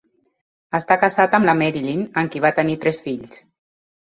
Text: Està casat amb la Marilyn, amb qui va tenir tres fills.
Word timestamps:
Està 0.77 0.95
casat 1.03 1.37
amb 1.39 1.49
la 1.49 1.55
Marilyn, 1.59 2.01
amb 2.23 2.33
qui 2.37 2.41
va 2.47 2.53
tenir 2.61 2.79
tres 2.87 3.03
fills. 3.09 3.45